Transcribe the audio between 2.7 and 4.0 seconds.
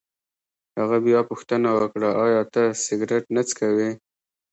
سګرېټ نه څکوې؟